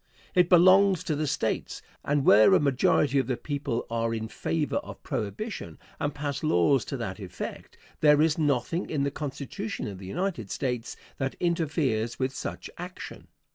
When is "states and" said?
1.27-2.25